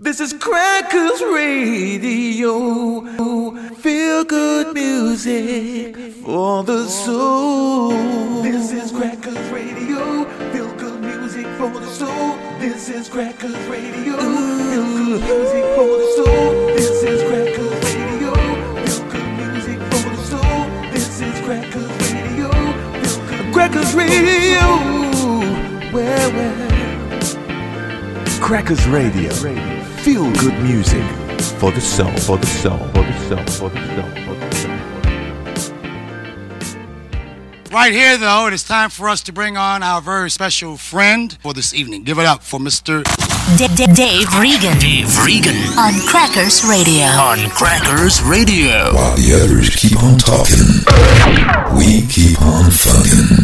[0.00, 3.02] This is Crackers Radio.
[3.74, 7.90] Feel good music for the soul.
[8.42, 10.24] This is Crackers Radio.
[10.52, 12.36] Feel good music for the soul.
[12.58, 14.16] This is Crackers Radio.
[14.16, 16.66] Feel good music for the soul.
[16.74, 18.34] This is Crackers Radio.
[18.86, 20.90] Feel good music for the soul.
[20.90, 22.50] This is Crackers Radio.
[23.52, 24.66] Crackers Radio.
[25.92, 26.68] Where, where?
[28.40, 29.71] Crackers Radio.
[30.02, 31.04] Feel good music
[31.60, 34.78] for the soul, for the soul, for the soul, for the soul, for the soul.
[37.70, 41.38] Right here, though, it is time for us to bring on our very special friend
[41.40, 42.02] for this evening.
[42.04, 43.02] Give it up for Mr.
[43.56, 47.04] D- D- Dave Regan Dave Regan on Crackers Radio.
[47.06, 48.92] on Crackers Radio.
[48.94, 50.84] While the others keep on talking,
[51.78, 53.38] we keep on fucking.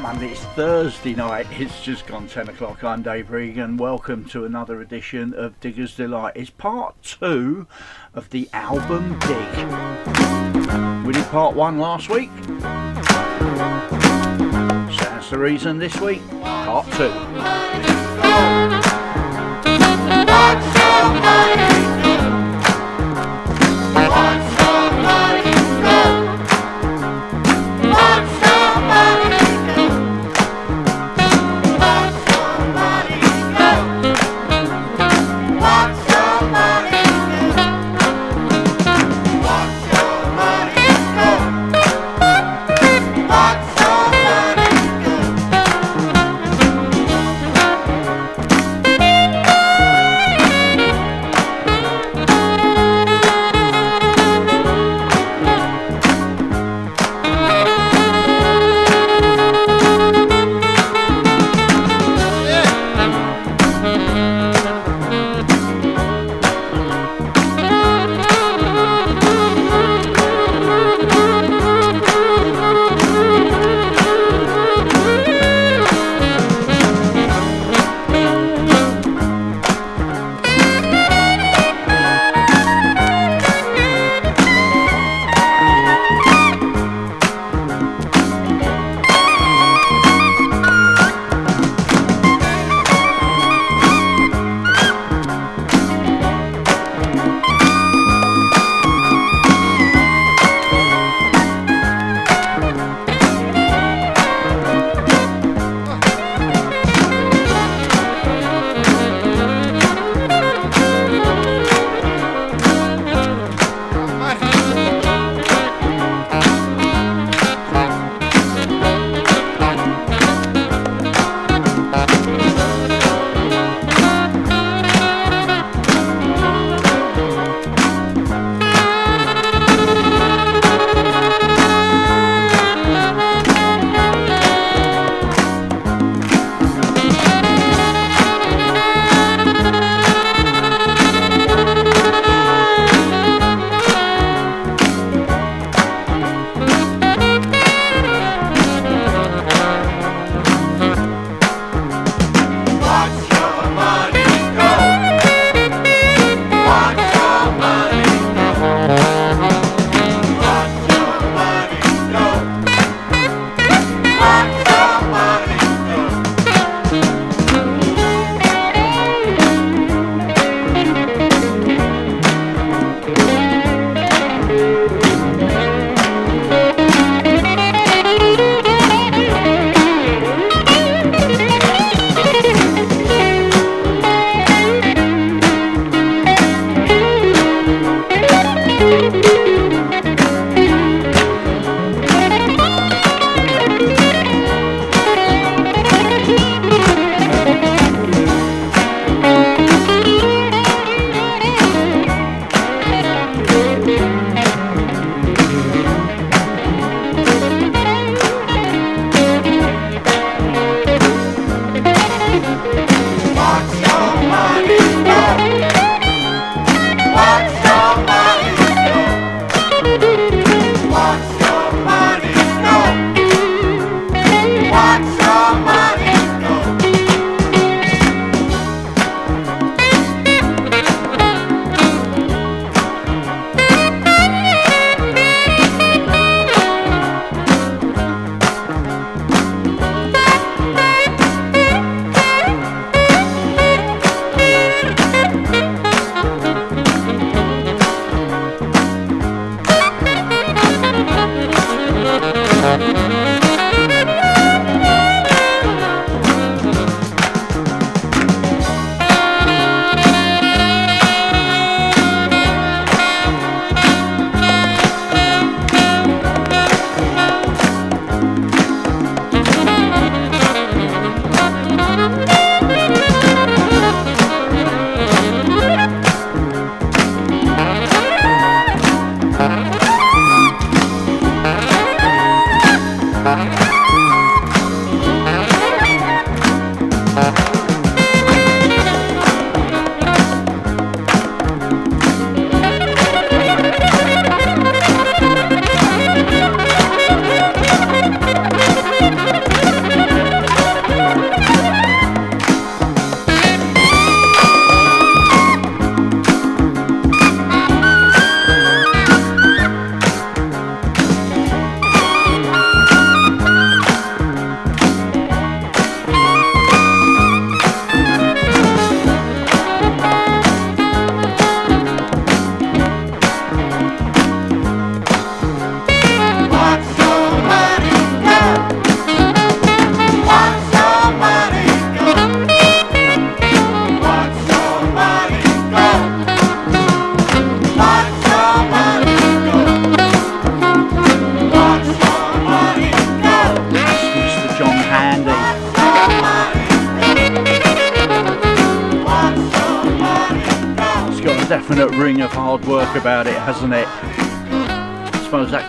[0.00, 0.30] Monday.
[0.30, 0.36] It's.
[0.36, 1.46] It's Thursday night.
[1.52, 2.84] It's just gone ten o'clock.
[2.84, 3.76] I'm Dave Regan.
[3.76, 6.32] Welcome to another edition of Digger's Delight.
[6.36, 7.66] It's part two
[8.14, 9.56] of the album Dig.
[11.06, 12.30] We did part one last week.
[14.92, 16.22] So that's the reason this week.
[16.42, 17.12] Part two.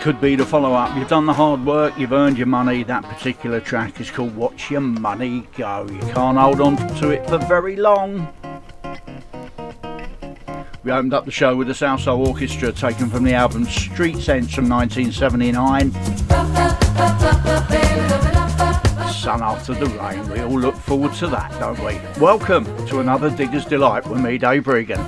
[0.08, 0.96] Could be the follow up.
[0.96, 2.82] You've done the hard work, you've earned your money.
[2.82, 5.86] That particular track is called Watch Your Money Go.
[5.86, 8.26] You can't hold on to it for very long.
[10.82, 14.54] We opened up the show with the Salsoul Orchestra taken from the album Street Sense
[14.54, 15.92] from 1979.
[19.12, 22.00] Sun after the rain, we all look forward to that, don't we?
[22.18, 25.04] Welcome to another Digger's Delight with me, Dave Regan.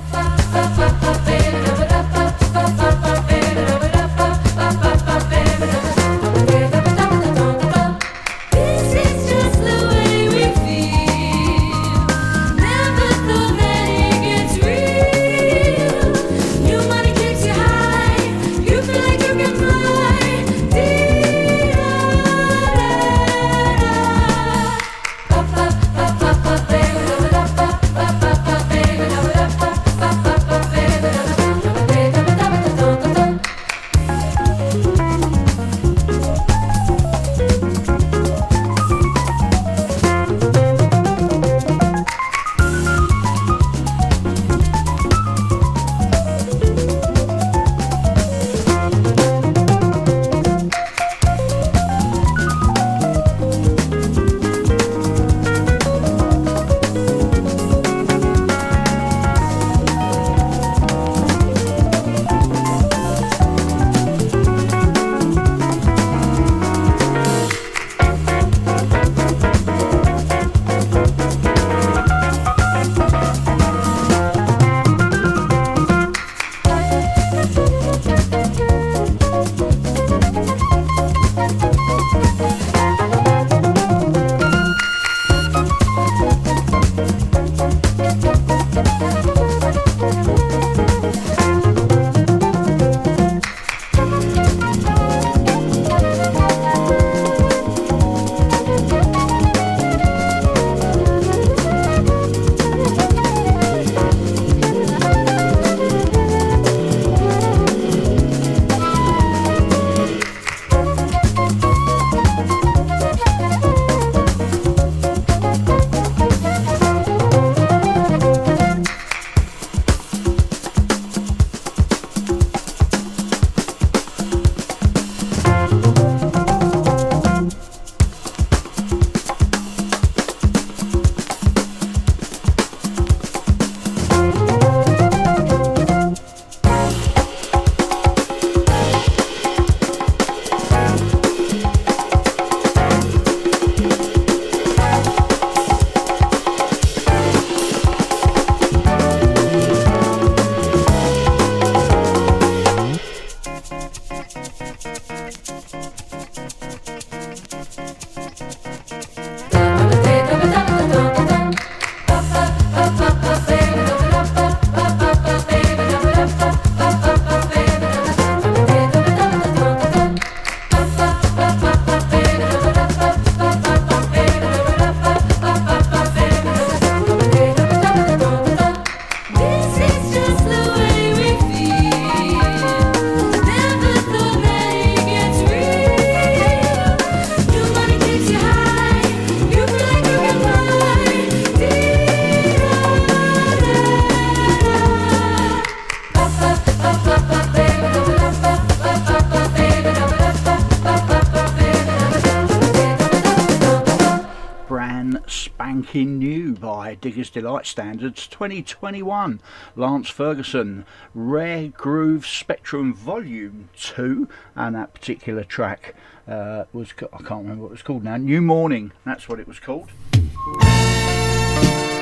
[207.10, 209.40] Digger's Delight Standards 2021.
[209.74, 215.96] Lance Ferguson, Rare Groove Spectrum Volume 2, and that particular track
[216.28, 219.48] uh, was, I can't remember what it was called now, New Morning, that's what it
[219.48, 219.90] was called.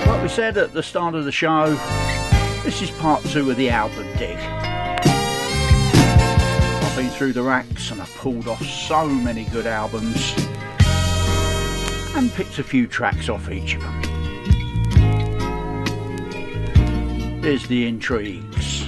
[0.07, 1.71] Like we said at the start of the show,
[2.65, 4.37] this is part two of the album dig.
[6.85, 10.35] I've been through the racks and I've pulled off so many good albums
[12.15, 14.08] and picked a few tracks off each of them.
[17.45, 18.88] Is the intrigues.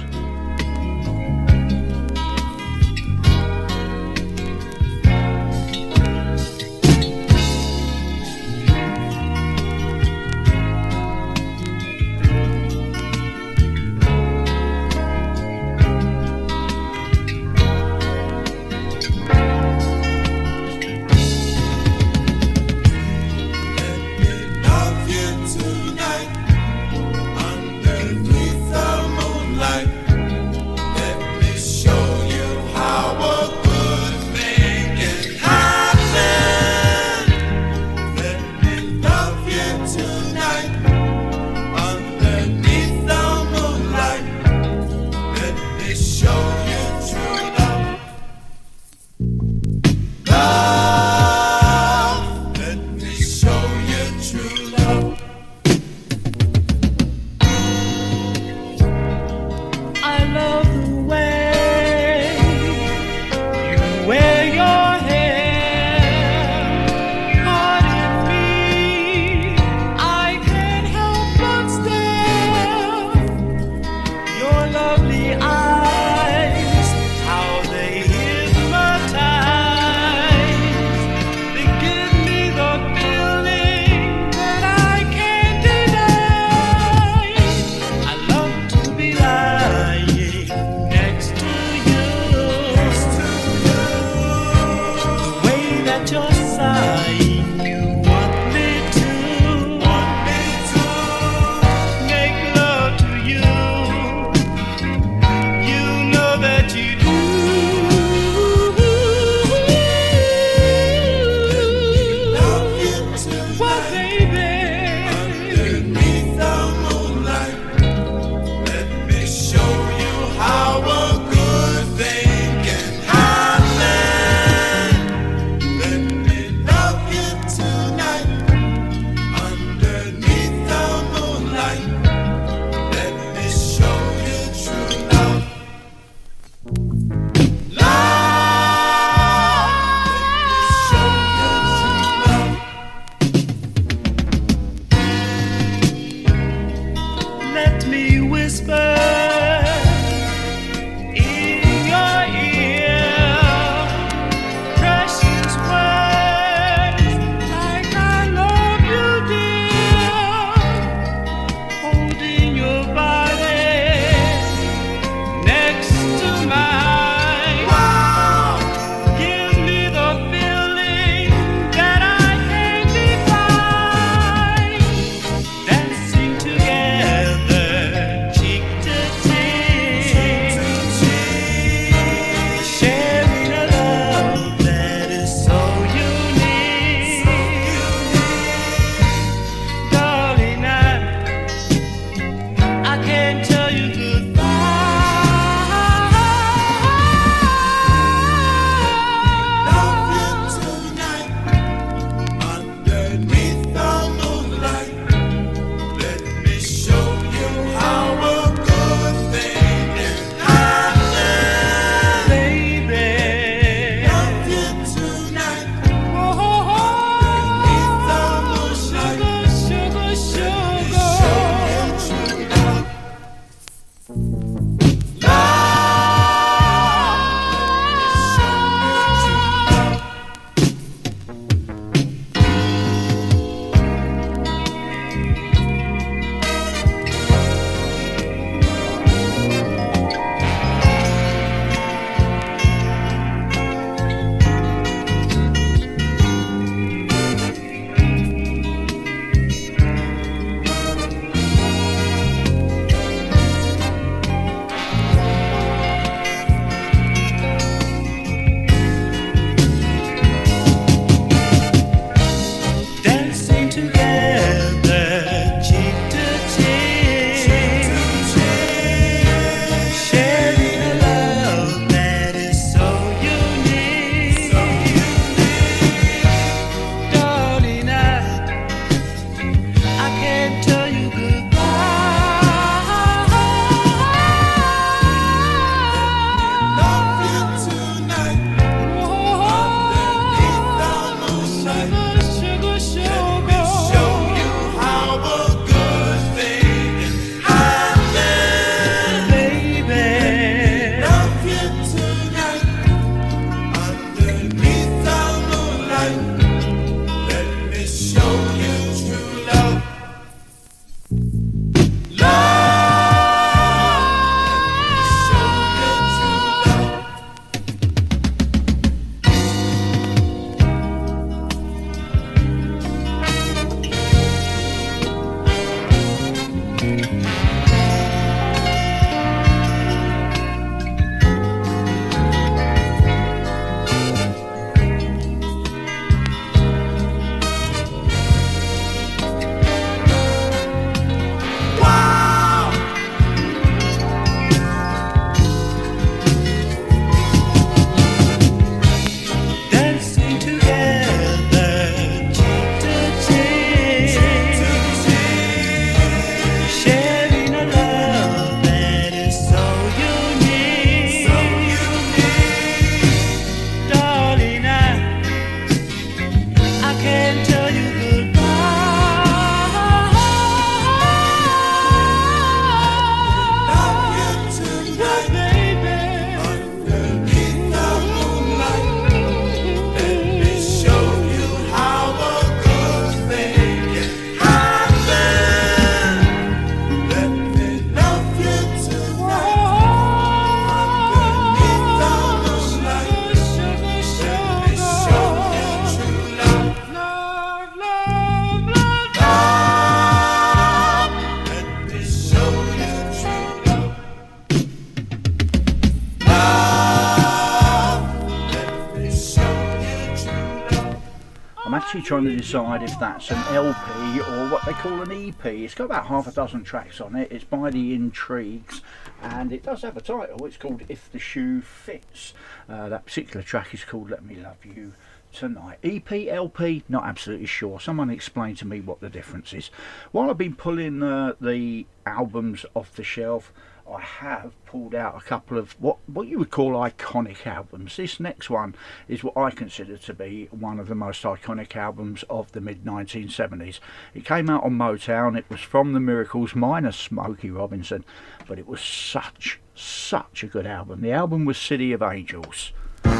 [412.21, 415.45] Trying to decide if that's an LP or what they call an EP.
[415.45, 417.31] It's got about half a dozen tracks on it.
[417.31, 418.81] It's by the Intrigues
[419.23, 420.45] and it does have a title.
[420.45, 422.35] It's called If the Shoe Fits.
[422.69, 424.93] Uh, that particular track is called Let Me Love You
[425.33, 425.79] tonight.
[425.83, 427.79] EP, LP, not absolutely sure.
[427.79, 429.71] Someone explain to me what the difference is.
[430.11, 433.51] While I've been pulling uh, the albums off the shelf,
[433.91, 437.97] I have pulled out a couple of what what you would call iconic albums.
[437.97, 438.73] This next one
[439.09, 442.85] is what I consider to be one of the most iconic albums of the mid
[442.85, 443.79] 1970s.
[444.13, 445.37] It came out on Motown.
[445.37, 448.05] It was from the Miracles minus Smokey Robinson,
[448.47, 451.01] but it was such such a good album.
[451.01, 452.71] The album was City of Angels.
[453.03, 453.11] This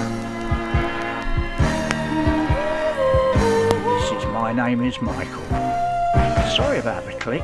[4.11, 5.43] is My Name is Michael.
[6.55, 7.43] Sorry about the click.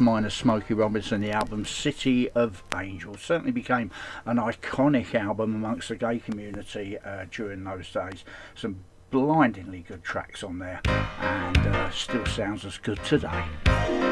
[0.00, 3.20] Minus Smokey Robinson, the album City of Angels.
[3.20, 3.90] Certainly became
[4.24, 8.24] an iconic album amongst the gay community uh, during those days.
[8.54, 14.09] Some blindingly good tracks on there and uh, still sounds as good today.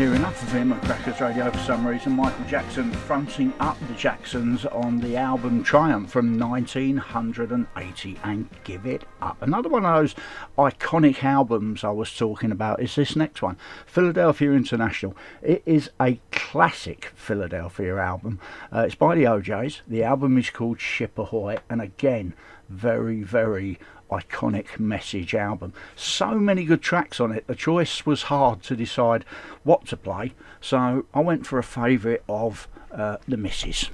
[0.00, 2.16] Hear enough of him at Crackers Radio for some reason.
[2.16, 9.04] Michael Jackson fronting up the Jacksons on the album Triumph from 1980 and Give It
[9.20, 9.42] Up.
[9.42, 10.14] Another one of those
[10.56, 15.14] iconic albums I was talking about is this next one, Philadelphia International.
[15.42, 18.40] It is a classic Philadelphia album.
[18.74, 19.82] Uh, it's by the O'Jays.
[19.86, 22.32] The album is called Ship Ahoy, and again,
[22.70, 23.78] very, very
[24.10, 25.72] iconic message album.
[25.96, 27.46] So many good tracks on it.
[27.46, 29.24] The choice was hard to decide
[29.62, 33.90] what to play, so I went for a favourite of uh, the Misses.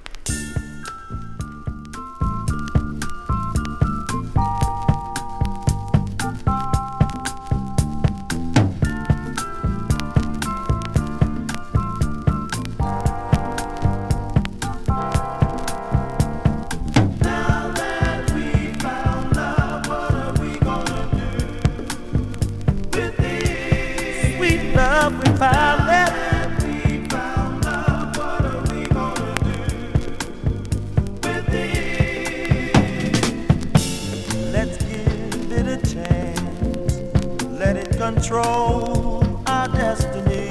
[38.27, 40.49] Control our destiny.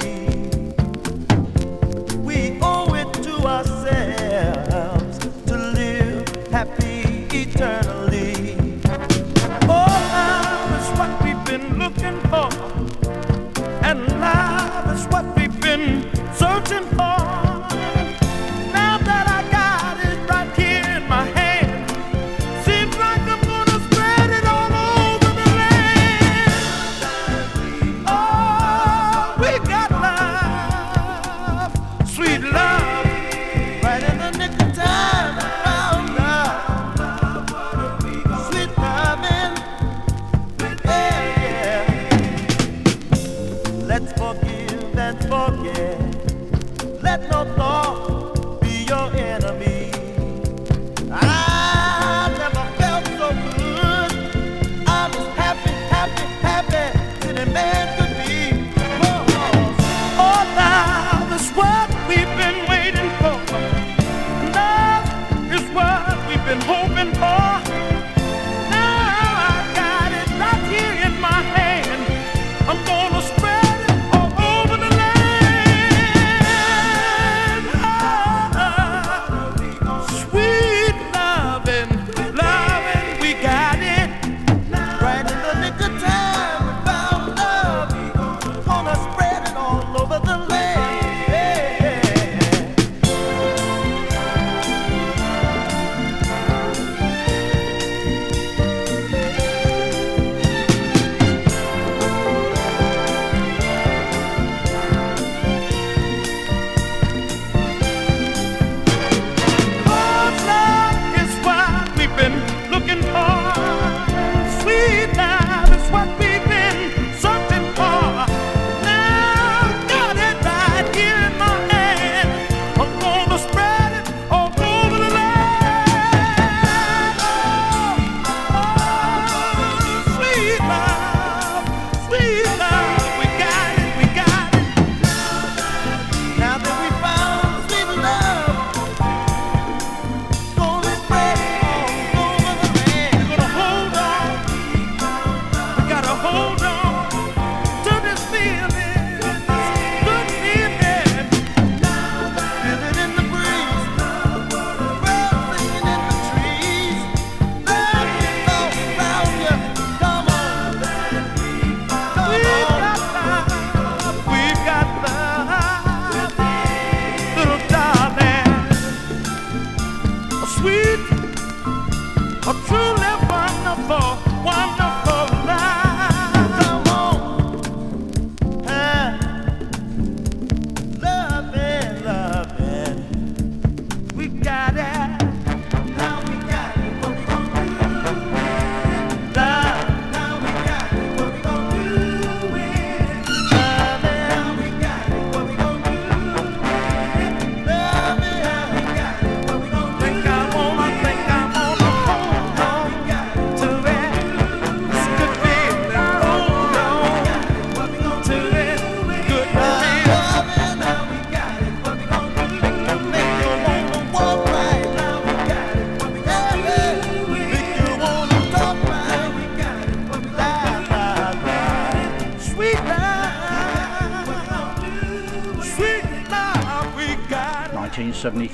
[2.24, 8.56] We owe it to ourselves to live happy eternally.
[9.68, 12.25] Oh, is what we've been looking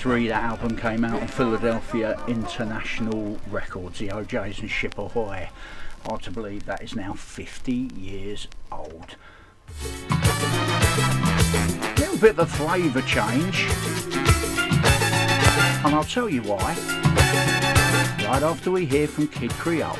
[0.05, 5.49] 1973 that album came out on Philadelphia International Records, the O'Jays and Ship Ahoy.
[6.07, 9.15] Hard to believe that is now 50 years old.
[10.11, 13.67] A little bit of a flavour change,
[15.85, 16.75] and I'll tell you why
[18.27, 19.97] right after we hear from Kid Creole.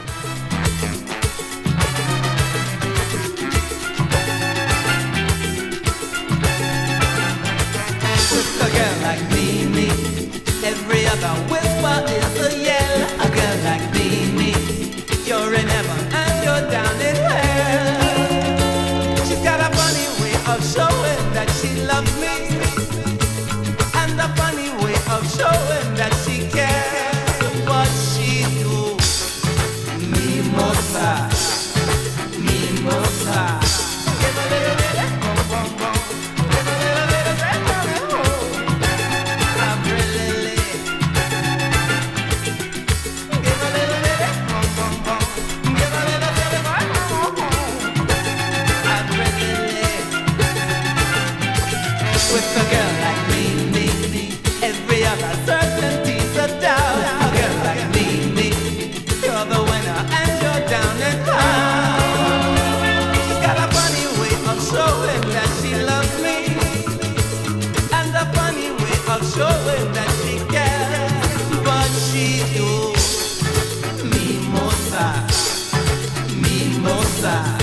[77.23, 77.62] Mimosa.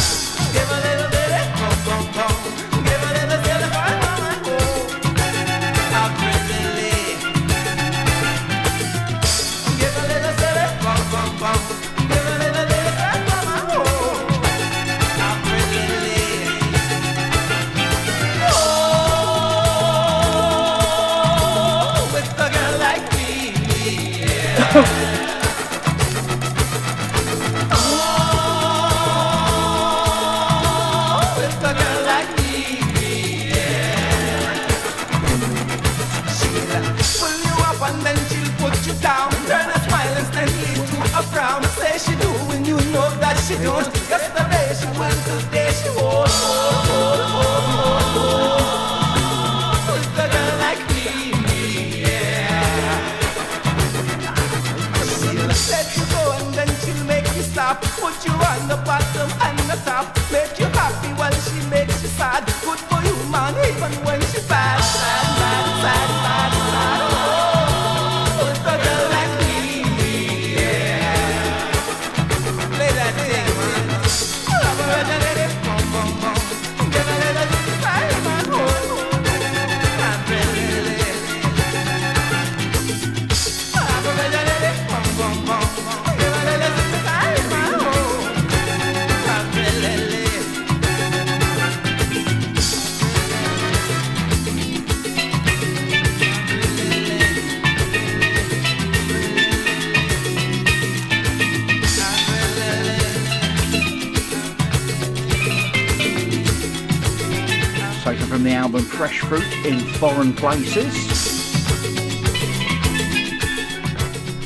[110.00, 110.95] Foreign Places.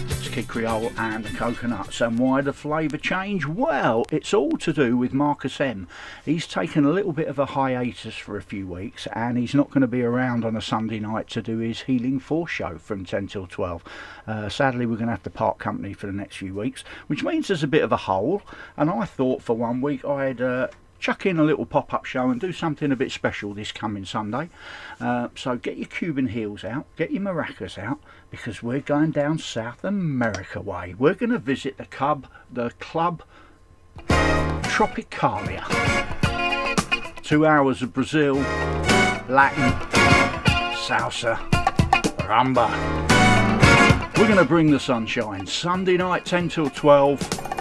[0.10, 2.02] It's Kid Creole and the Coconuts.
[2.02, 3.46] And why the flavour change?
[3.46, 5.88] Well, it's all to do with Marcus M.
[6.26, 9.70] He's taken a little bit of a hiatus for a few weeks and he's not
[9.70, 13.06] going to be around on a Sunday night to do his Healing Force show from
[13.06, 13.84] 10 till 12.
[14.26, 17.22] Uh, sadly, we're going to have to part company for the next few weeks, which
[17.24, 18.42] means there's a bit of a hole.
[18.76, 20.42] And I thought for one week I'd.
[20.42, 20.70] Uh,
[21.04, 24.50] chuck in a little pop-up show and do something a bit special this coming Sunday.
[25.02, 28.00] Uh, so get your Cuban heels out, get your maracas out,
[28.32, 30.96] because we're going down South America way.
[30.98, 33.22] We're going to visit the club, the club
[34.08, 35.66] Tropicalia.
[37.22, 38.36] Two hours of Brazil,
[39.28, 39.74] Latin,
[40.88, 41.36] salsa,
[42.30, 42.70] rumba.
[44.18, 45.48] We're going to bring the sunshine.
[45.48, 47.53] Sunday night, 10 till 12.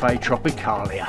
[0.00, 1.08] Cafe Tropicalia.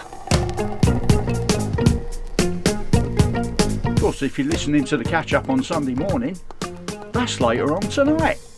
[3.85, 6.37] Of course, if you're listening to the catch up on Sunday morning,
[7.13, 8.50] that's later on tonight.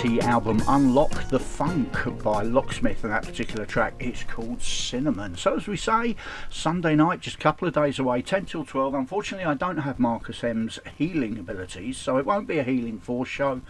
[0.00, 5.36] album Unlock the Funk by Locksmith, and that particular track is called Cinnamon.
[5.36, 6.16] So, as we say,
[6.48, 8.94] Sunday night, just a couple of days away, 10 till 12.
[8.94, 13.28] Unfortunately, I don't have Marcus M's healing abilities, so it won't be a Healing Force
[13.28, 13.60] show,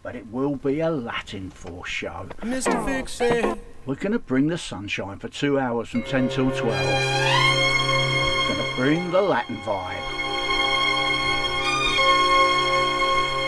[0.00, 2.28] but it will be a Latin Force show.
[2.42, 2.84] Mr.
[2.84, 3.58] Fix it.
[3.84, 6.60] We're going to bring the sunshine for two hours from 10 till 12.
[8.48, 10.06] Going to bring the Latin vibe.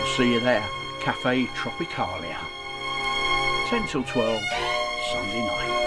[0.01, 0.82] We'll see you there.
[1.03, 2.39] Cafe Tropicalia.
[3.69, 4.41] 10 till 12,
[5.11, 5.82] Sunday night.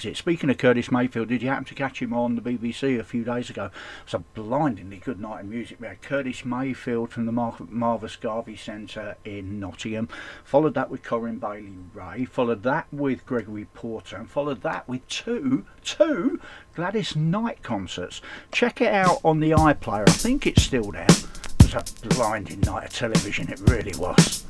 [0.00, 0.16] exit.
[0.16, 3.22] Speaking of Curtis Mayfield, did you happen to catch him on the BBC a few
[3.22, 3.66] days ago?
[3.66, 5.78] It was a blindingly good night of music.
[5.78, 10.08] We had Curtis Mayfield from the Mar- Marcus Garvey Centre in Nottingham.
[10.42, 12.24] Followed that with Corinne Bailey Rae.
[12.24, 14.16] Followed that with Gregory Porter.
[14.16, 16.40] And followed that with two, two
[16.74, 18.22] Gladys Knight concerts.
[18.52, 20.08] Check it out on the iPlayer.
[20.08, 21.04] I think it's still there.
[21.04, 23.50] It was a blinding night of television.
[23.50, 24.46] It really was.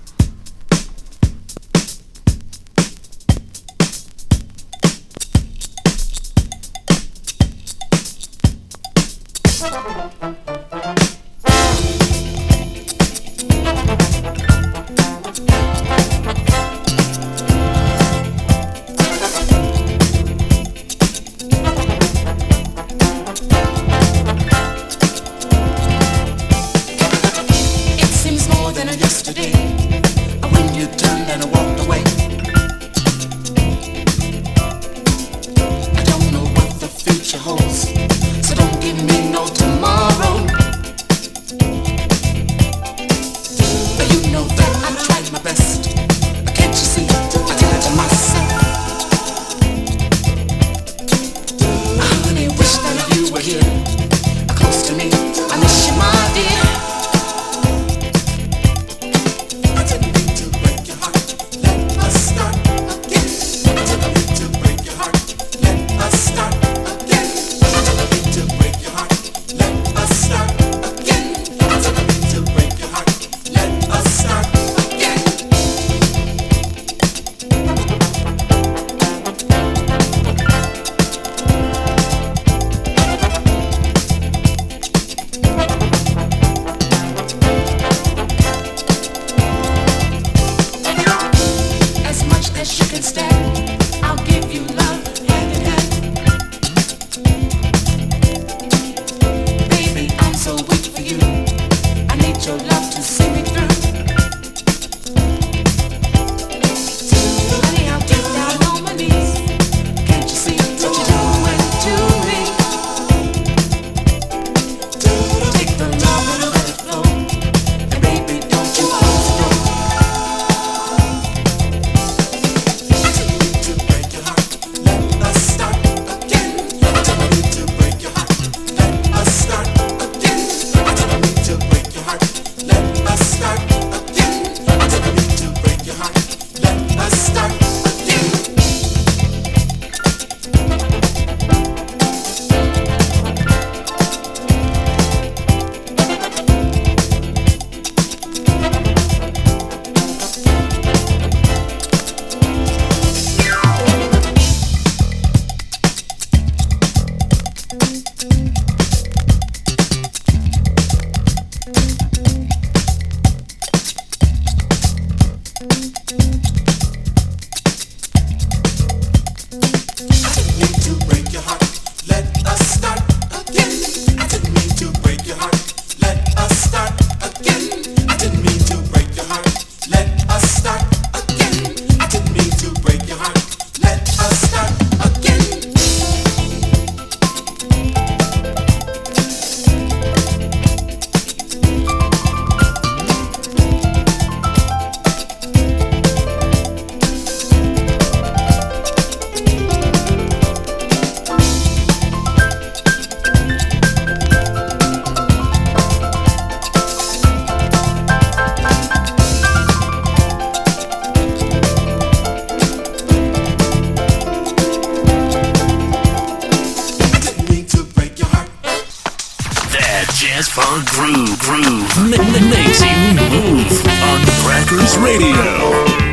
[220.48, 222.10] Funk groove, groove
[222.48, 226.09] makes you move on Crackers Radio.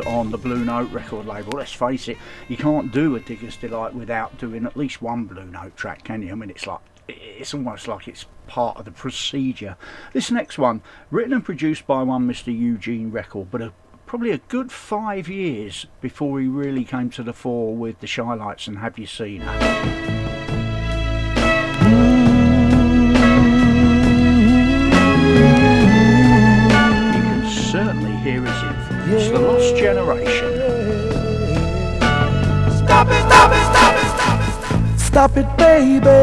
[0.00, 1.52] On the Blue Note record label.
[1.52, 2.18] Let's face it,
[2.48, 6.22] you can't do a Digger's Delight without doing at least one Blue Note track, can
[6.22, 6.32] you?
[6.32, 9.76] I mean, it's like it's almost like it's part of the procedure.
[10.12, 12.46] This next one, written and produced by one Mr.
[12.56, 13.72] Eugene Record, but a,
[14.06, 18.66] probably a good five years before he really came to the fore with the Chi-Lites
[18.66, 19.54] and Have You Seen Her?
[27.14, 28.40] You can certainly hear
[29.06, 29.34] his influence.
[29.34, 30.52] The Lost Generation.
[32.84, 35.00] Stop it, stop it, stop it, stop it, stop it.
[35.00, 36.20] Stop it, baby.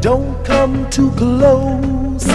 [0.00, 2.26] Don't come too close.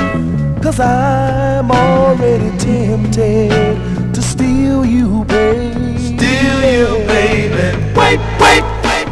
[0.61, 5.97] Cause I'm already tempted to steal you, baby.
[5.97, 7.77] Steal you, baby.
[7.95, 9.07] Wait, wait, wait.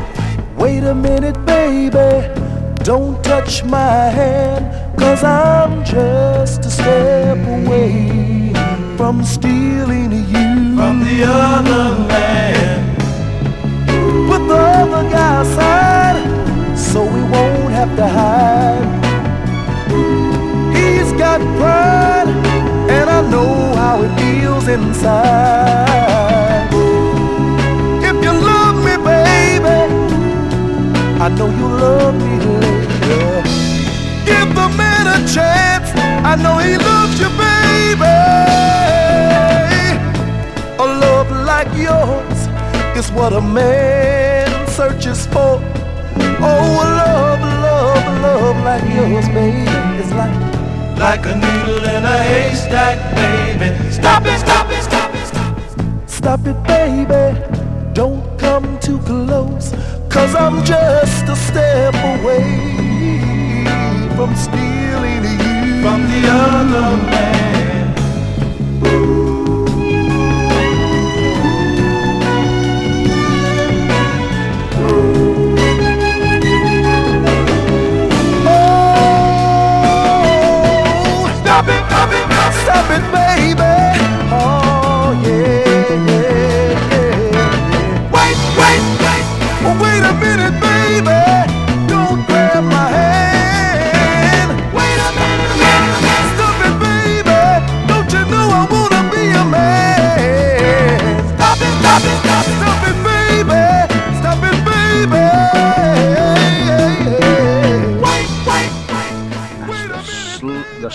[0.57, 2.28] Wait a minute, baby.
[2.84, 4.99] Don't touch my hand.
[4.99, 8.53] Cause I'm just a step away
[8.97, 10.49] from stealing you.
[10.80, 12.95] From the other man
[14.30, 18.88] put the other guy aside so we won't have to hide.
[20.73, 22.30] He's got pride,
[22.95, 26.69] and I know how it feels inside.
[28.09, 29.80] If you love me, baby,
[31.19, 33.43] I know you love me later.
[34.25, 35.91] Give the man a chance,
[36.23, 38.89] I know he loves you, baby.
[41.60, 42.47] Like yours
[42.95, 45.60] is what a man searches for.
[46.39, 46.62] Oh,
[46.95, 49.68] love, love, love like yours, baby.
[49.99, 50.38] It's like
[50.97, 53.76] like a needle in a haystack, baby.
[53.91, 56.10] Stop it, stop it, stop it, stop it.
[56.10, 57.38] Stop it, baby.
[57.91, 59.74] Don't come too close.
[60.07, 63.66] Cause I'm just a step away
[64.16, 67.60] from stealing you from the other man.
[68.80, 69.18] Stop
[82.70, 83.18] it, stop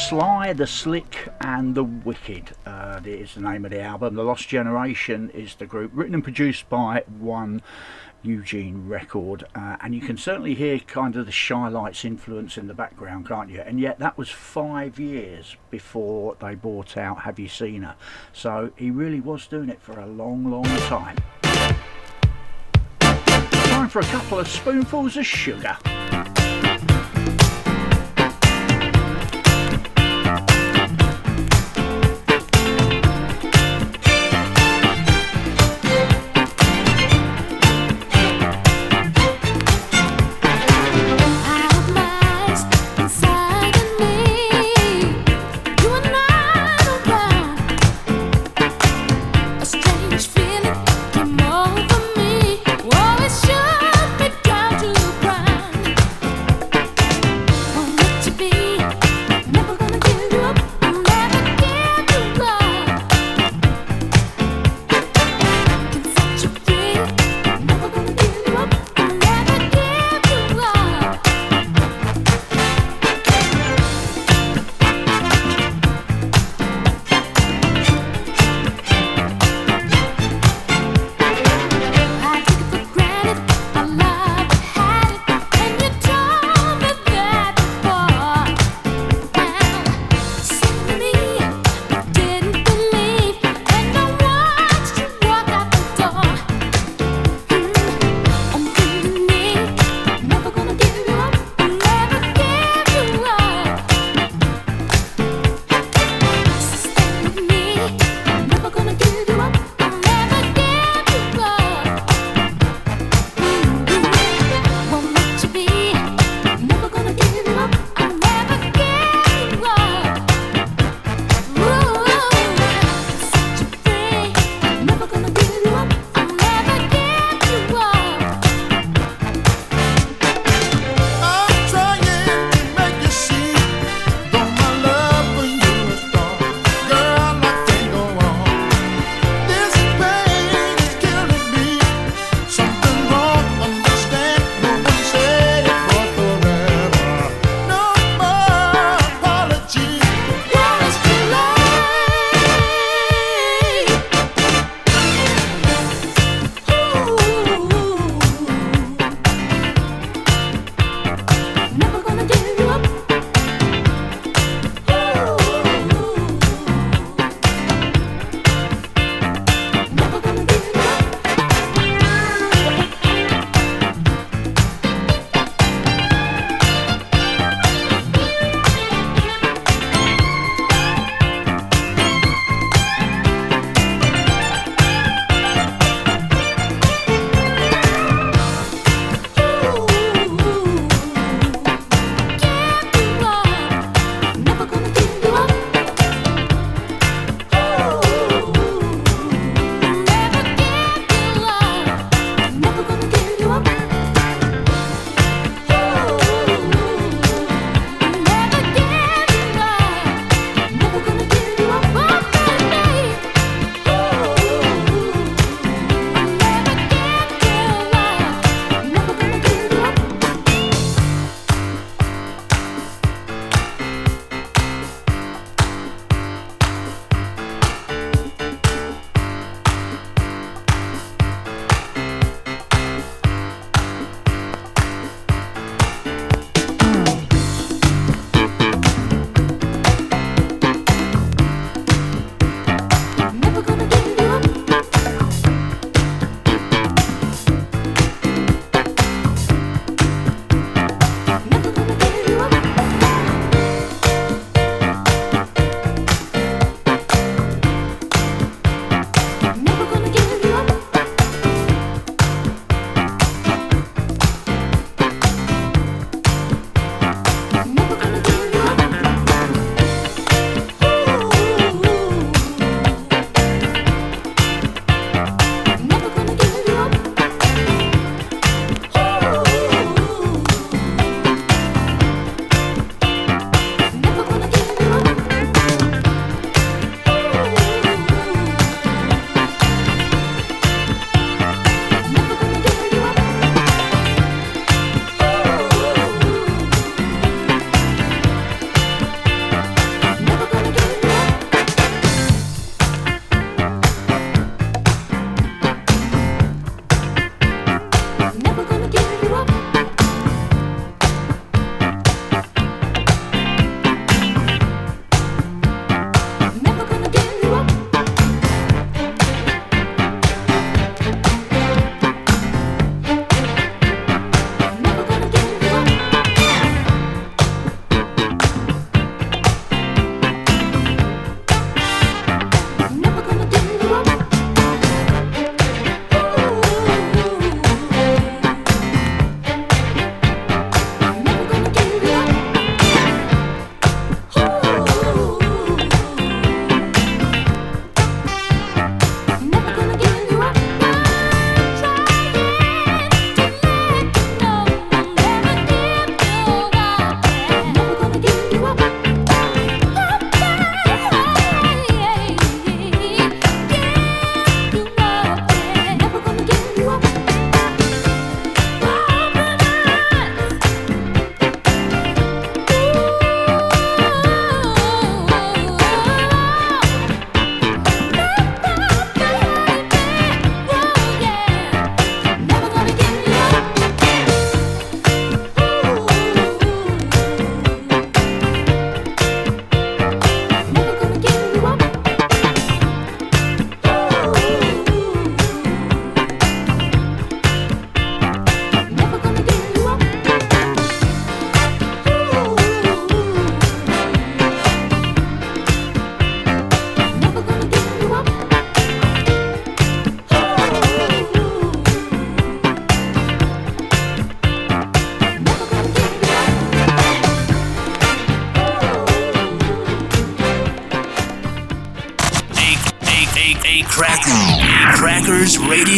[0.09, 2.55] Sly, the Slick, and the Wicked.
[2.67, 4.17] Uh, is the name of the album.
[4.17, 7.63] The Lost Generation is the group, written and produced by one
[8.23, 12.75] Eugene Record, uh, and you can certainly hear kind of the Chi-Lites influence in the
[12.75, 13.63] background, can't you?
[13.63, 17.97] And yet that was five years before they bought out Have You Seen Her?
[18.35, 21.17] So he really was doing it for a long, long time.
[23.01, 25.79] Time for a couple of spoonfuls of sugar.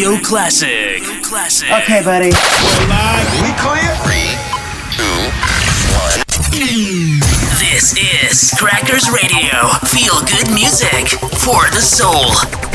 [0.07, 1.03] Radio Classic.
[1.21, 1.69] Classic.
[1.69, 2.31] Okay, buddy.
[2.31, 3.27] We're live.
[3.43, 3.91] We clear?
[4.05, 4.31] Three,
[4.95, 5.03] two,
[5.99, 6.23] one.
[7.59, 9.67] This is Crackers Radio.
[9.87, 12.66] Feel good music for the soul.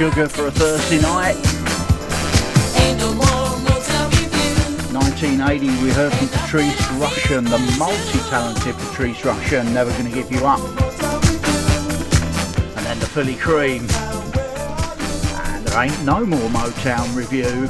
[0.00, 1.36] Sugar for a Thursday night.
[4.94, 10.58] 1980, we heard from Patrice Rushen, the multi-talented Patrice Rushen, Never Gonna Give You Up.
[12.78, 13.82] And then the Philly Crème.
[15.52, 17.68] And there ain't no more Motown review.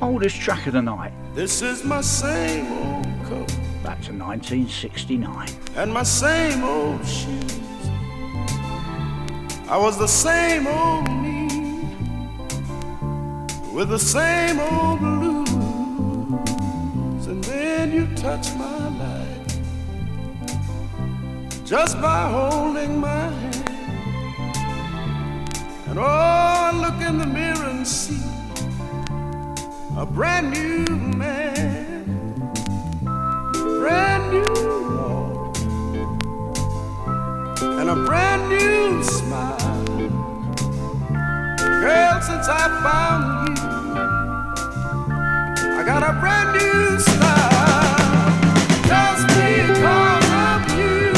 [0.00, 1.12] Oldest track of the night.
[1.34, 3.48] This is my same old coat
[3.82, 5.48] Back to 1969.
[5.76, 7.60] And my same old shoes.
[9.68, 11.46] I was the same old me
[13.72, 15.48] with the same old blues.
[17.26, 19.40] And then you touched my life
[21.64, 23.70] just by holding my hand.
[25.86, 28.22] And oh, I look in the mirror and see
[29.96, 32.04] a brand new man,
[33.54, 34.19] brand
[37.90, 39.98] a brand new smile.
[41.58, 43.64] Girl, since I found you,
[45.74, 47.50] I got a brand new smile.
[48.86, 51.10] Just because of you,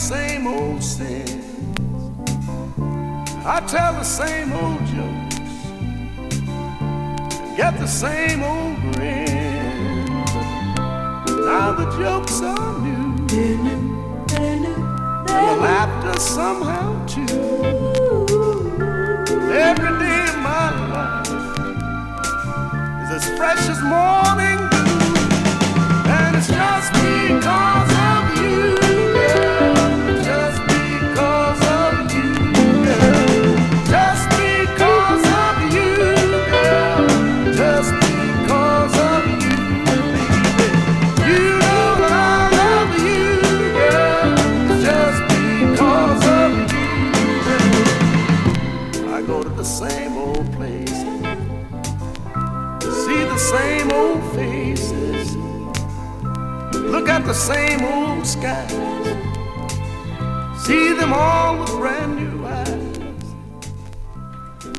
[0.00, 1.44] same old sins.
[3.44, 5.36] I tell the same old jokes.
[7.54, 10.06] Get the same old grin.
[11.44, 13.10] Now the jokes are new.
[14.40, 14.64] And
[15.26, 17.36] the laughter somehow too.
[19.52, 21.28] Every day of my life
[23.04, 24.49] is as fresh as morning
[57.30, 58.72] the same old skies.
[60.64, 62.66] See them all with brand new eyes.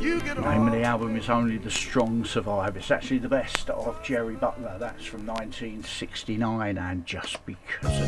[0.01, 2.75] You get The name of the album is Only the Strong Survive.
[2.75, 4.75] It's actually the best of Jerry Butler.
[4.77, 8.07] That's from 1969 and Just Because of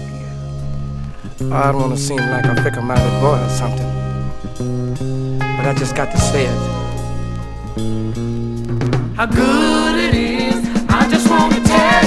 [1.40, 1.54] You.
[1.54, 6.12] I don't want to seem like a fickle-minded boy or something, but I just got
[6.12, 6.84] to say it.
[9.16, 10.68] how good it is.
[10.90, 12.03] I just want to tell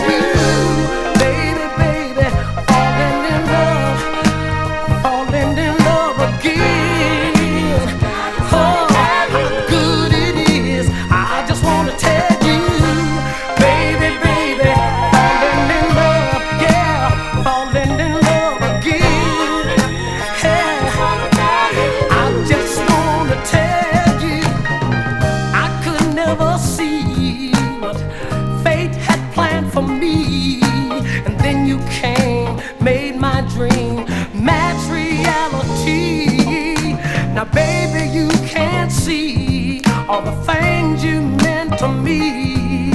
[39.07, 42.91] see all the things you meant to me.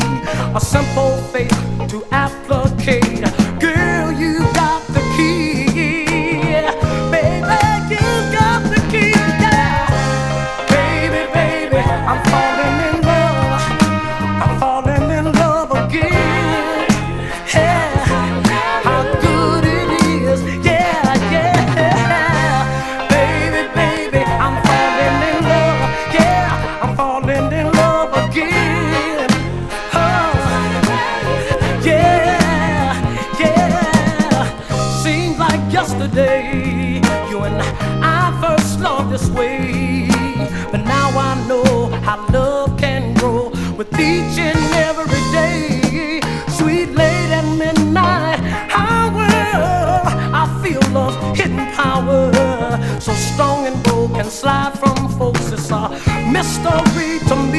[0.53, 1.57] A simple faith
[1.88, 3.40] to applicate.
[56.41, 57.51] A mystery to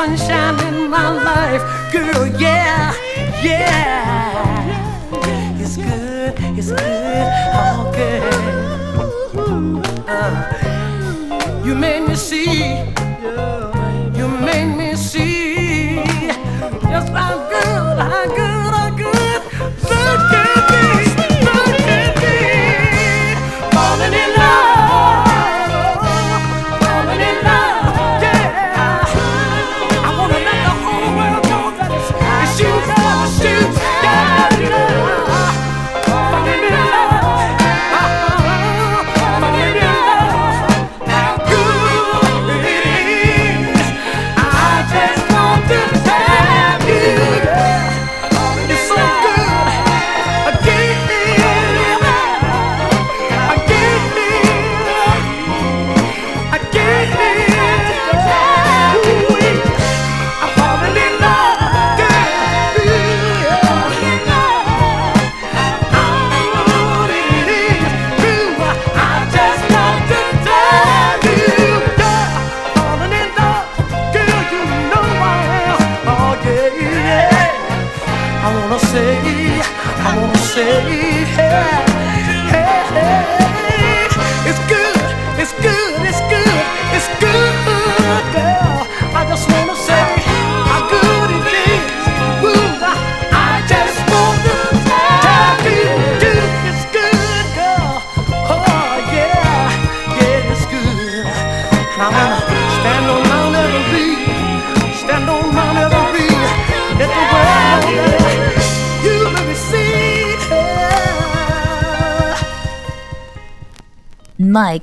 [0.00, 0.39] 方向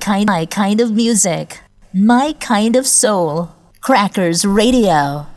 [0.07, 1.59] kind, my kind of music,
[1.93, 3.49] my kind of soul.
[3.81, 5.27] Crackers Radio.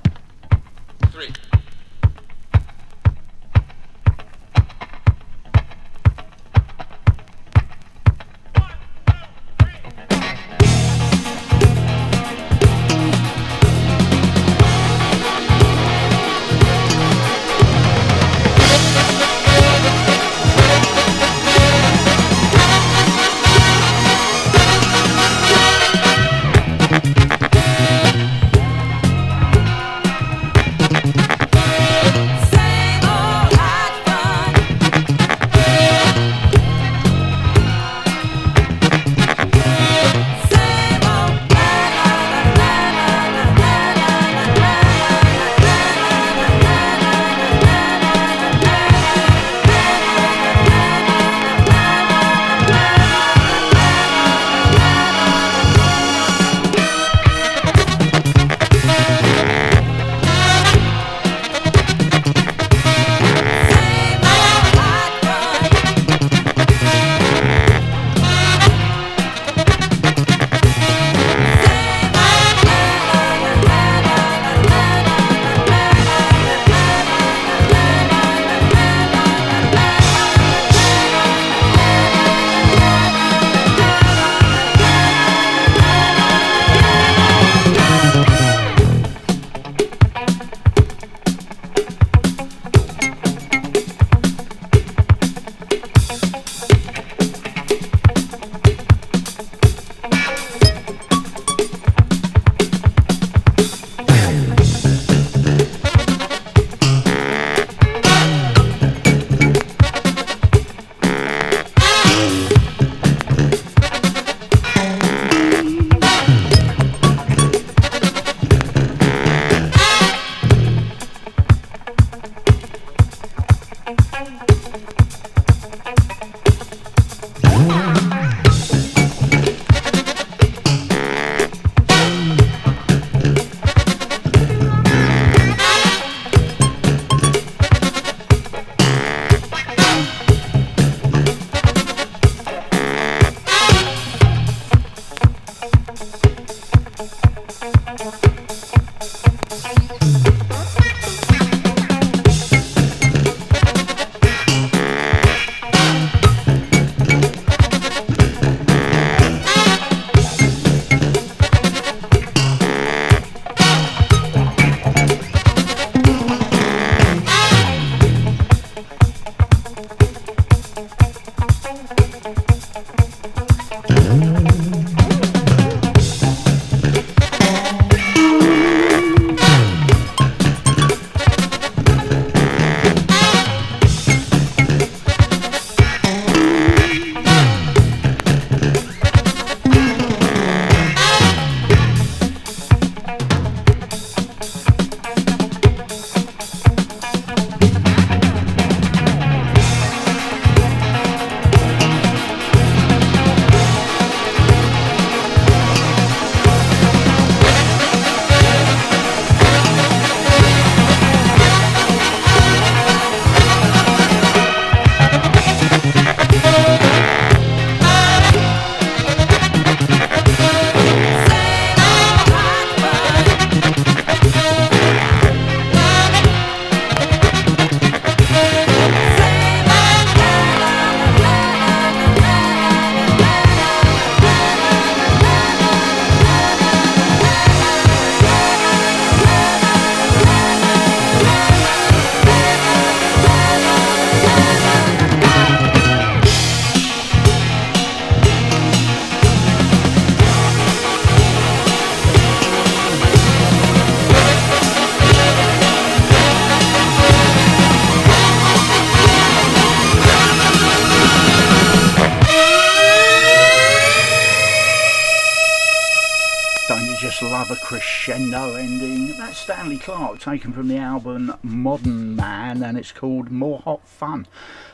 [270.31, 274.29] Taken from the album Modern Man, and it's called More Hot Fun.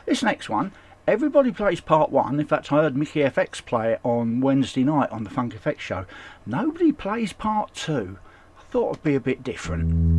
[0.05, 0.71] This next one,
[1.07, 2.39] everybody plays part one.
[2.39, 5.79] In fact, I heard Mickey FX play it on Wednesday night on the Funk FX
[5.79, 6.05] show.
[6.45, 8.19] Nobody plays part two.
[8.55, 10.16] I thought it'd be a bit different.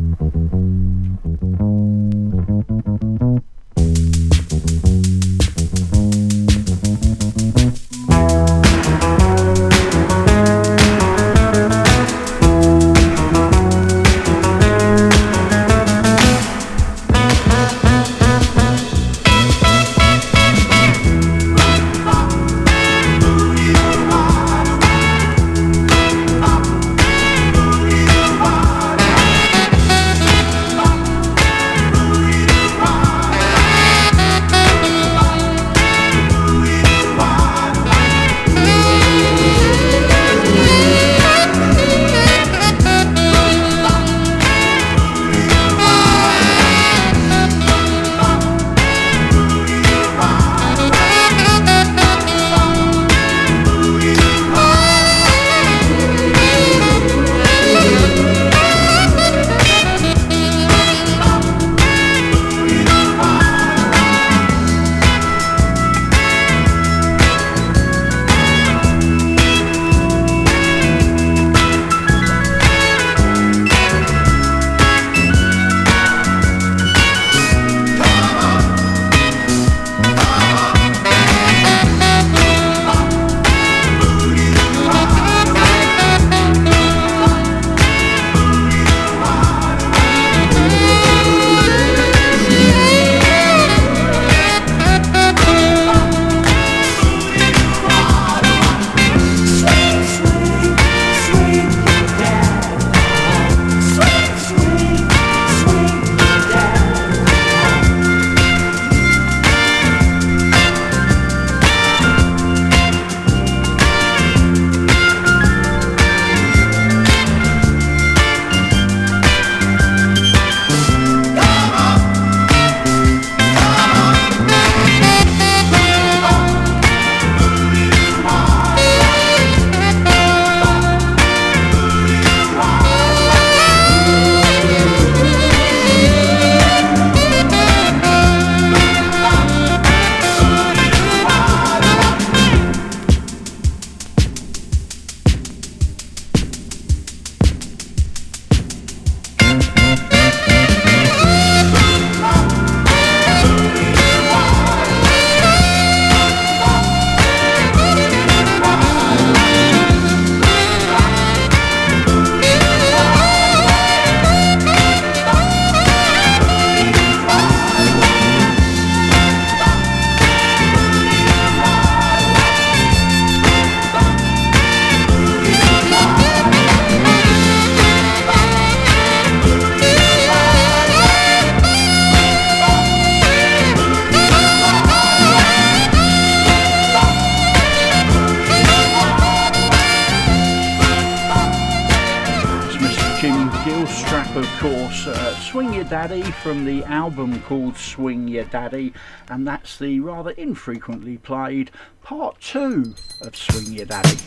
[199.29, 204.17] And that's the rather infrequently played part two of Swing Your Daddy.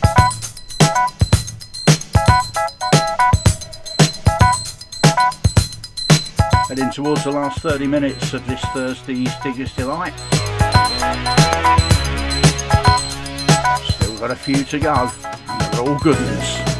[6.69, 10.13] Heading towards the last 30 minutes of this Thursday's Digger's Delight.
[13.83, 15.11] Still got a few to go,
[15.47, 16.73] and they're all goodness.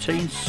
[0.00, 0.39] 14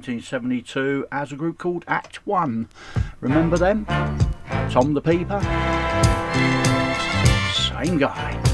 [0.00, 2.68] 1972 as a group called Act One.
[3.20, 3.84] Remember them?
[4.70, 5.40] Tom the Peeper?
[7.52, 8.49] Same guy.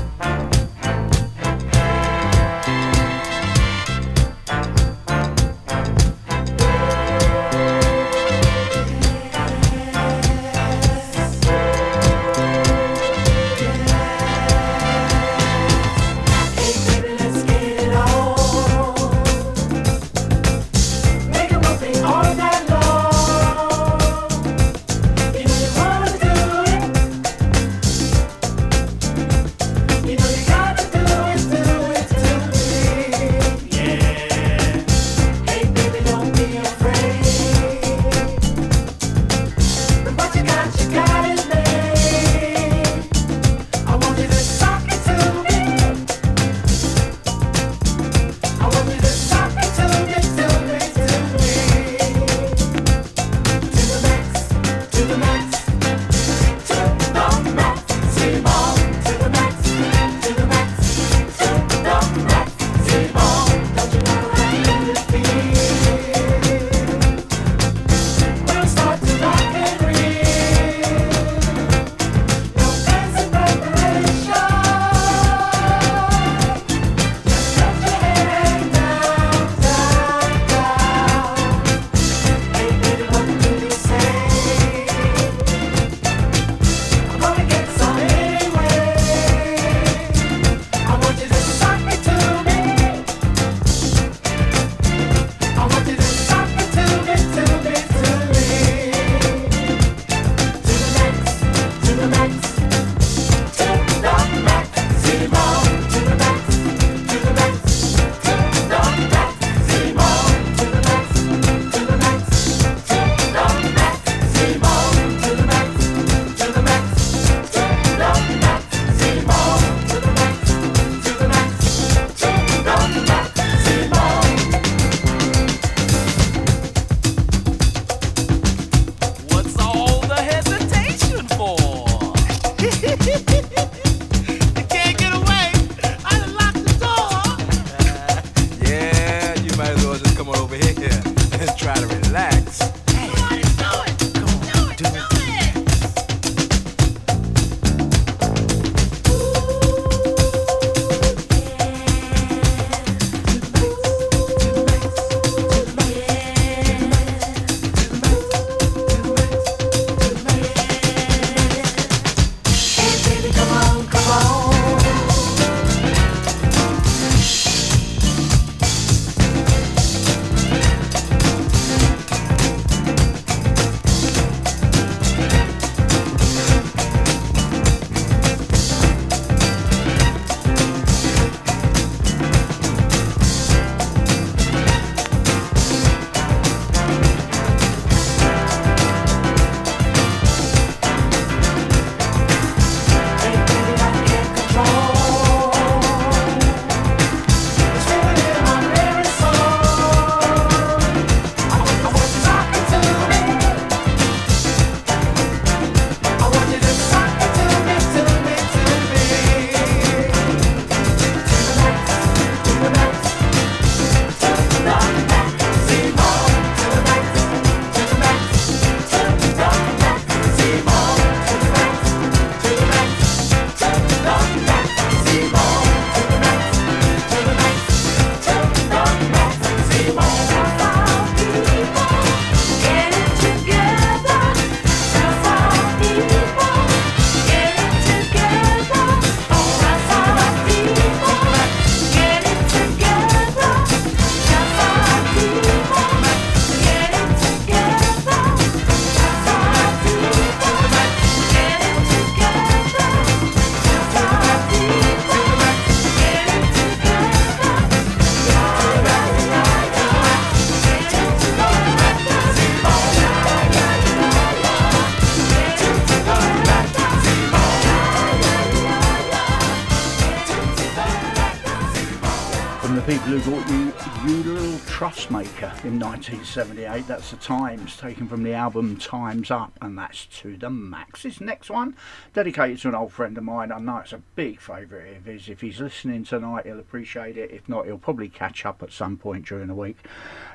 [275.11, 276.87] Maker in 1978.
[276.87, 281.03] That's the Tymes, taken from the album Tymes Up, and that's to the max.
[281.03, 281.77] This next one,
[282.15, 283.53] dedicated to an old friend of mine.
[283.53, 285.29] I know it's a big favourite of his.
[285.29, 287.31] If he's listening tonight, he'll appreciate it.
[287.31, 289.77] If not, he'll probably catch up at some point during the week.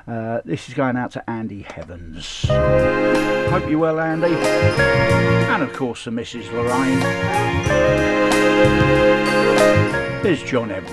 [0.06, 2.44] Uh, this is going out to Andy Heavens.
[2.48, 4.34] Hope you're well, Andy.
[4.34, 6.50] And of course, the Mrs.
[6.52, 7.00] Lorraine.
[10.22, 10.91] Here's John Edwards.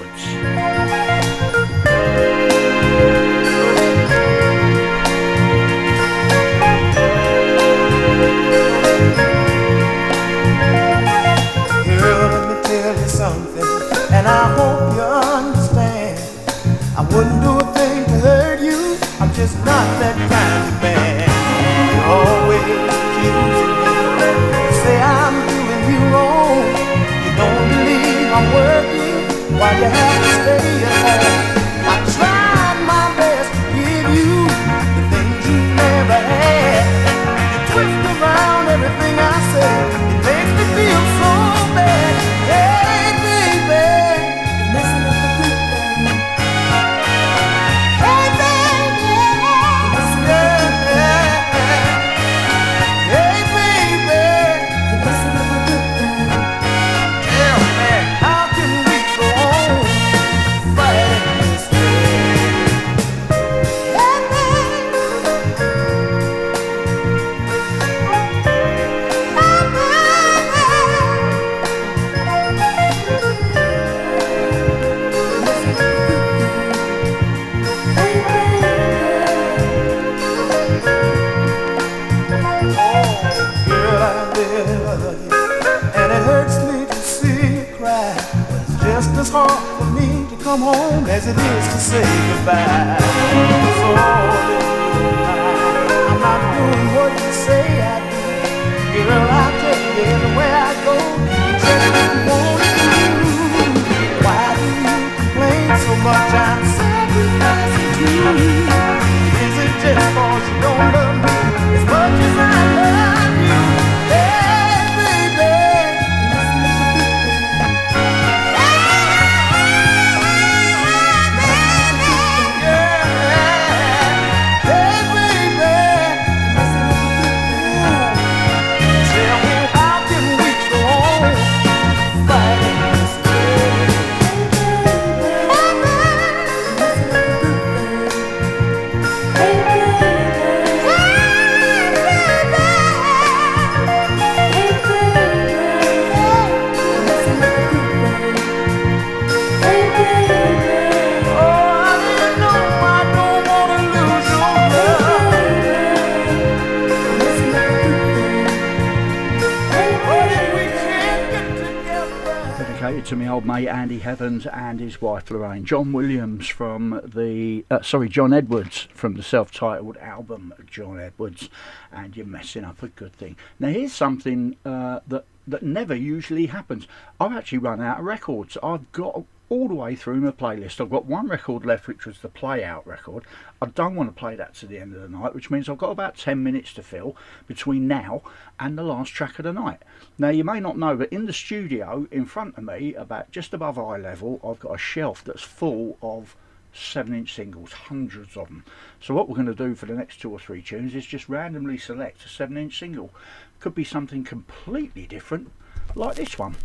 [167.79, 171.49] Uh, sorry, John Edwards from the self titled album John Edwards.
[171.91, 173.37] And you're messing up a good thing.
[173.59, 176.87] Now, here's something uh, that, that never usually happens.
[177.19, 178.57] I've actually run out of records.
[178.61, 180.79] I've got all the way through my playlist.
[180.79, 183.23] I've got one record left, which was the Play Out record.
[183.61, 185.77] I don't want to play that to the end of the night, which means I've
[185.77, 187.15] got about 10 minutes to fill
[187.47, 188.21] between now
[188.59, 189.81] and the last track of the night.
[190.19, 193.53] Now, you may not know, but in the studio in front of me, about just
[193.53, 196.35] above eye level, I've got a shelf that's full of
[196.73, 198.63] 7 inch singles, hundreds of them.
[199.01, 201.29] So, what we're going to do for the next two or three tunes is just
[201.29, 203.11] randomly select a 7 inch single.
[203.59, 205.51] Could be something completely different,
[205.95, 206.55] like this one.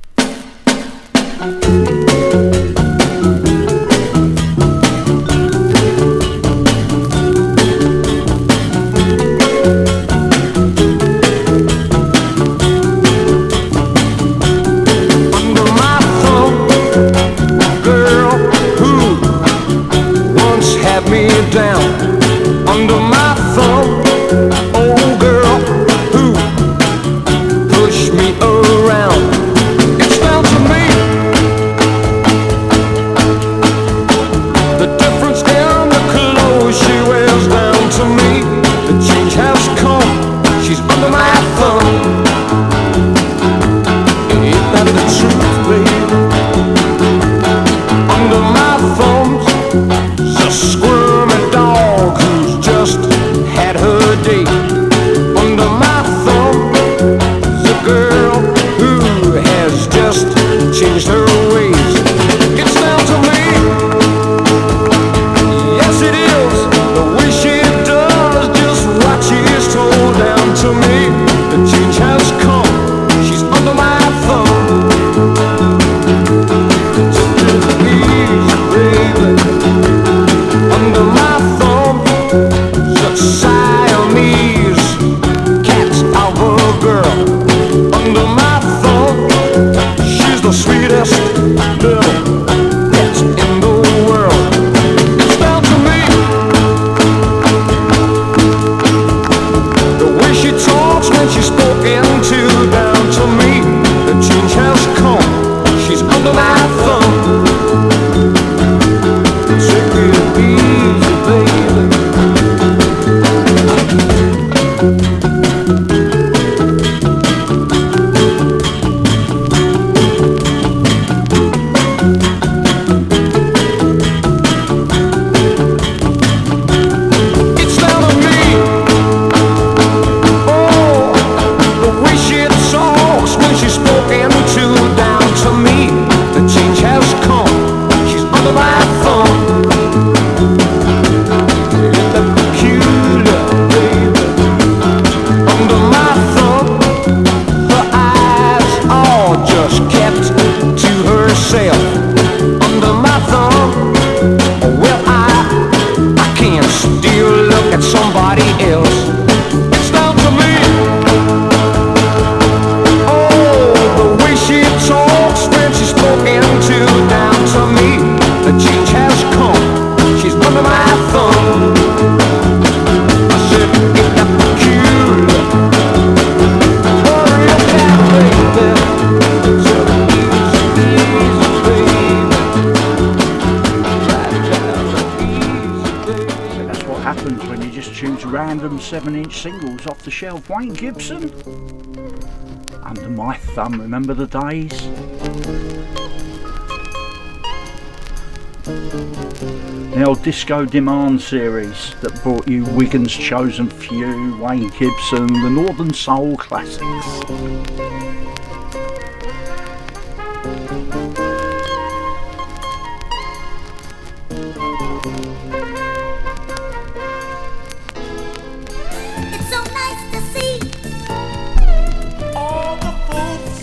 [200.44, 206.84] Disco Demand series that brought you Wigan's Chosen Few, Wayne Gibson, the Northern Soul classics.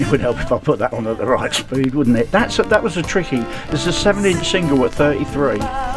[0.09, 2.29] would help if I put that on at the right speed, wouldn't it?
[2.31, 3.45] That's a, that was a tricky.
[3.69, 5.90] It's a seven-inch single at 33.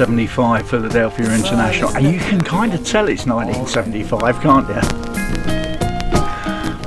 [0.00, 4.74] 1975 Philadelphia International, and you can kind of tell it's 1975, can't you?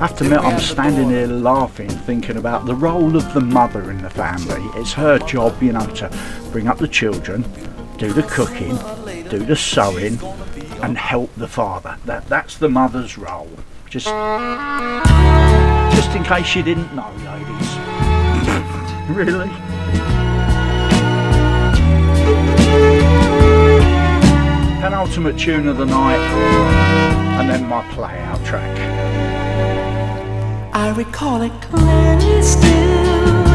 [0.02, 3.92] I have to admit, I'm standing here laughing, thinking about the role of the mother
[3.92, 4.64] in the family.
[4.80, 6.10] It's her job, you know, to
[6.52, 7.44] bring up the children,
[7.98, 8.78] do the cooking,
[9.30, 10.18] do the sewing,
[10.82, 11.98] and help the father.
[12.06, 13.52] That that's the mother's role.
[13.92, 14.08] Just,
[15.96, 17.78] just in case you didn't know, ladies.
[19.16, 19.73] really?
[24.84, 26.20] Penultimate tune of the night,
[27.40, 28.78] and then my play out track.
[30.74, 33.48] I recall it clearly still.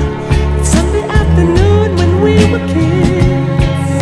[0.64, 4.00] Sunday afternoon when we were kids.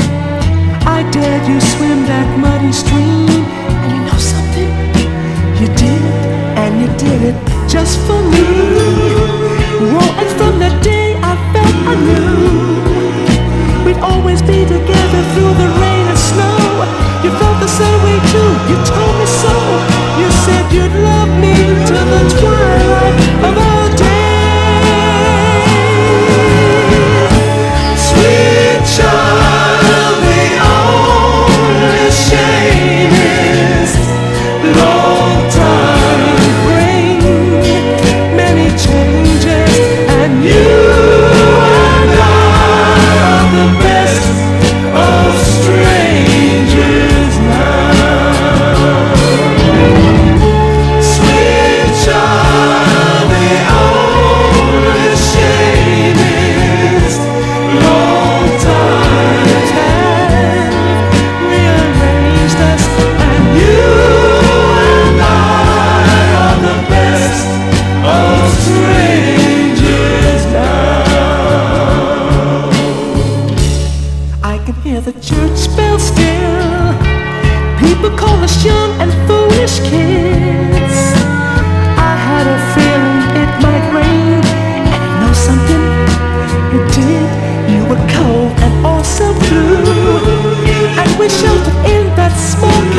[0.86, 3.43] I dared you swim that muddy stream,
[3.82, 4.70] and you know something?
[5.59, 6.03] You did,
[6.62, 7.36] and you did it
[7.69, 8.47] just for me.
[9.82, 15.69] Whoa, and from that day I felt I knew we'd always be together through the
[15.82, 16.65] rain and snow.
[17.24, 18.51] You felt the same way too.
[18.70, 19.55] You told me so.
[20.20, 21.55] You said you'd love me
[21.89, 23.16] to the twilight
[23.48, 23.76] of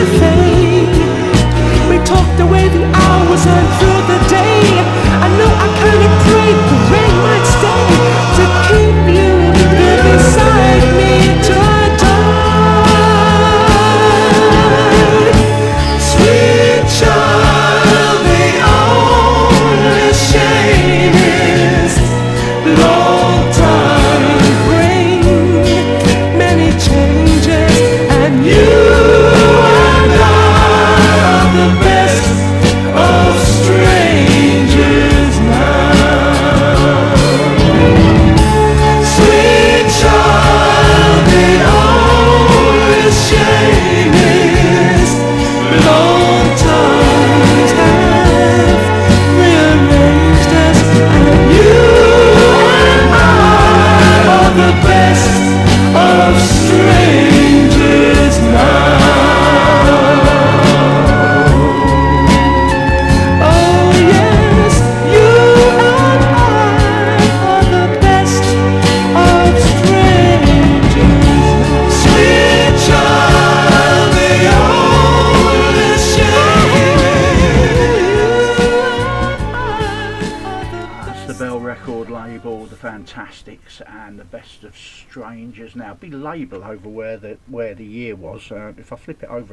[0.05, 0.56] small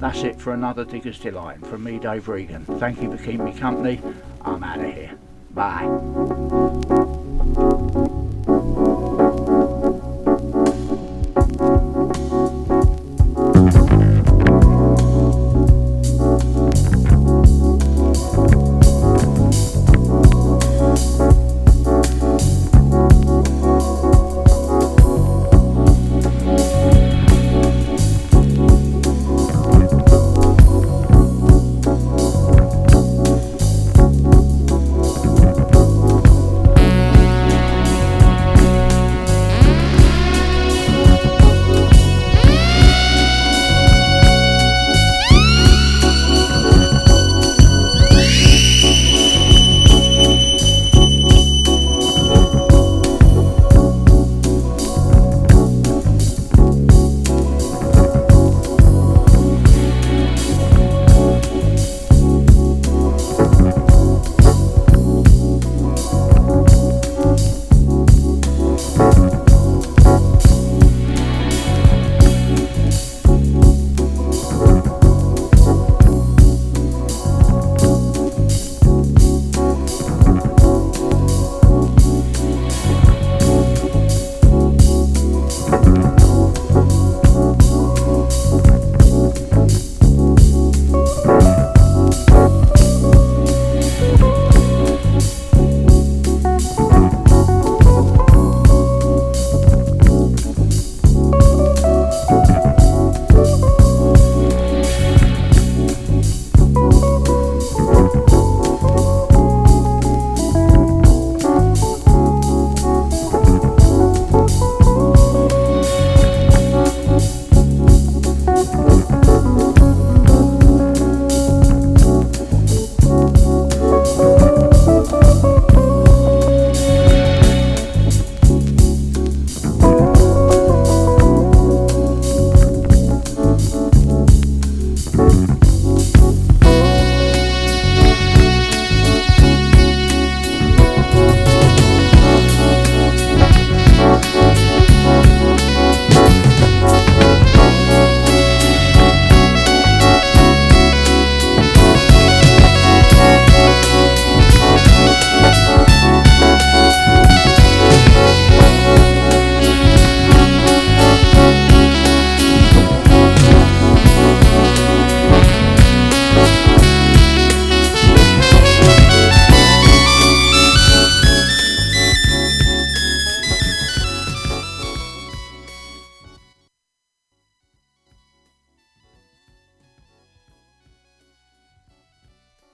[0.00, 2.64] that's it for another digger's delight from me dave regan.
[2.78, 4.00] Thank you for keeping me company.
[4.42, 5.16] I'm out of here.
[5.54, 5.84] Bye